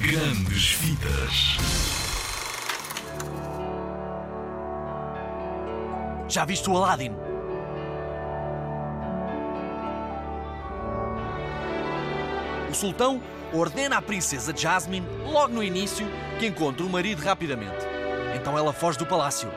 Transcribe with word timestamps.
Grandes 0.00 0.72
Vidas. 0.80 1.58
Já 6.26 6.46
viste 6.46 6.70
o 6.70 6.76
Aladdin? 6.78 7.14
O 12.70 12.74
sultão 12.74 13.20
ordena 13.52 13.98
à 13.98 14.02
princesa 14.02 14.56
Jasmine, 14.56 15.06
logo 15.26 15.52
no 15.52 15.62
início, 15.62 16.06
que 16.38 16.46
encontre 16.46 16.82
o 16.82 16.88
marido 16.88 17.20
rapidamente. 17.20 17.84
Então 18.34 18.56
ela 18.56 18.72
foge 18.72 18.96
do 18.96 19.04
palácio. 19.04 19.50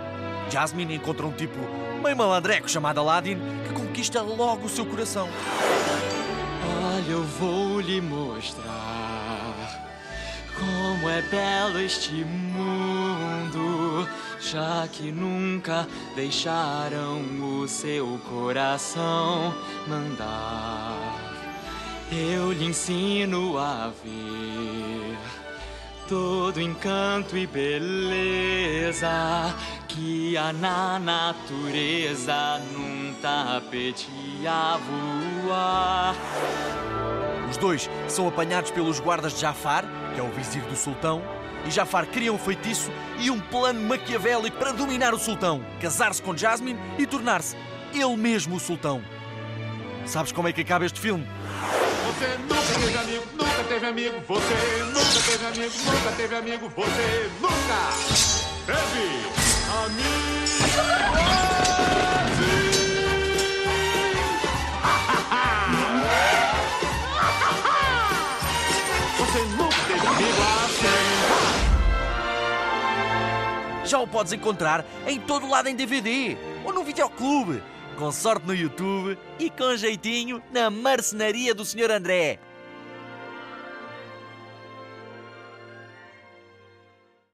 Jasmine 0.49 0.95
encontra 0.95 1.25
um 1.25 1.31
tipo 1.31 1.57
meio 2.03 2.17
malandreco 2.17 2.69
chamado 2.69 2.99
Aladdin 2.99 3.37
que 3.65 3.73
conquista 3.73 4.21
logo 4.21 4.65
o 4.65 4.69
seu 4.69 4.85
coração. 4.85 5.29
Olha, 6.83 7.11
eu 7.11 7.23
vou 7.23 7.79
lhe 7.79 8.01
mostrar 8.01 9.12
belo 11.29 11.79
este 11.79 12.23
mundo, 12.25 14.07
já 14.39 14.87
que 14.91 15.11
nunca 15.11 15.87
deixaram 16.15 17.21
o 17.41 17.67
seu 17.67 18.19
coração 18.29 19.53
mandar. 19.87 21.33
Eu 22.11 22.51
lhe 22.51 22.65
ensino 22.65 23.57
a 23.57 23.91
ver 24.03 25.17
todo 26.07 26.61
encanto 26.61 27.37
e 27.37 27.47
beleza 27.47 29.09
que 29.87 30.37
há 30.37 30.53
na 30.53 30.99
natureza 30.99 32.59
num 32.71 33.13
tapete 33.21 34.07
a 34.45 34.77
voar. 34.77 36.15
Dois 37.63 37.89
são 38.09 38.27
apanhados 38.27 38.71
pelos 38.71 38.99
guardas 38.99 39.35
de 39.35 39.39
Jafar, 39.39 39.85
que 40.13 40.19
é 40.19 40.23
o 40.23 40.27
vizir 40.27 40.61
do 40.63 40.75
sultão, 40.75 41.23
e 41.65 41.71
Jafar 41.71 42.05
cria 42.05 42.33
um 42.33 42.37
feitiço 42.37 42.91
e 43.17 43.31
um 43.31 43.39
plano 43.39 43.79
maquiavélico 43.87 44.57
para 44.57 44.73
dominar 44.73 45.13
o 45.13 45.17
sultão, 45.17 45.65
casar-se 45.79 46.21
com 46.21 46.35
Jasmine 46.35 46.77
e 46.99 47.07
tornar-se 47.07 47.55
ele 47.93 48.17
mesmo 48.17 48.57
o 48.57 48.59
sultão. 48.59 49.01
Sabes 50.05 50.33
como 50.33 50.49
é 50.49 50.51
que 50.51 50.59
acaba 50.59 50.85
este 50.85 50.99
filme? 50.99 51.25
Você 52.05 52.37
nunca 52.49 52.81
teve 52.81 52.97
amigo, 52.97 53.23
nunca 53.31 53.63
teve 53.69 53.85
amigo. 53.87 54.15
Você 54.27 54.83
nunca 54.83 55.21
teve 55.25 55.45
amigo, 55.45 55.73
nunca 55.85 56.11
teve 56.17 56.35
amigo. 56.35 56.69
Você 56.75 57.31
nunca 57.39 57.79
teve 58.65 58.77
amigo. 59.71 60.42
Já 73.93 73.99
o 73.99 74.07
podes 74.07 74.33
encontrar 74.33 74.83
em 75.05 75.19
todo 75.19 75.47
lado 75.47 75.69
em 75.69 75.75
DVD 75.75 76.35
ou 76.65 76.73
no 76.73 76.83
videoclube, 76.83 77.61
com 77.95 78.11
sorte 78.11 78.47
no 78.47 78.55
YouTube 78.55 79.15
e 79.37 79.51
com 79.51 79.77
jeitinho 79.77 80.41
na 80.51 80.71
marcenaria 80.71 81.53
do 81.53 81.63
Sr. 81.63 81.91
André. 81.91 82.39